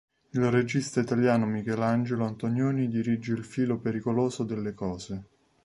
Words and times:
Il 0.31 0.49
regista 0.49 0.99
italiano 0.99 1.45
Michelangelo 1.45 2.25
Antonioni 2.25 2.87
dirige 2.87 3.33
"Il 3.33 3.43
filo 3.43 3.77
pericoloso 3.77 4.43
delle 4.43 4.73
cose". 4.73 5.23